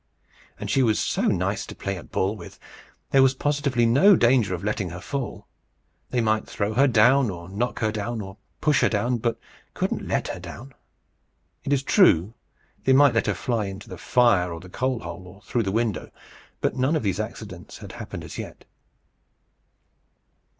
[0.59, 2.57] And she was so nice to play at ball with!
[3.11, 5.45] There was positively no danger of letting her fall.
[6.09, 9.39] They might throw her down, or knock her down, or push her down, but
[9.75, 10.73] couldn't let her down.
[11.63, 12.33] It is true,
[12.83, 15.71] they might let her fly into the fire or the coal hole, or through the
[15.71, 16.09] window;
[16.61, 18.65] but none of these accidents had happened as yet.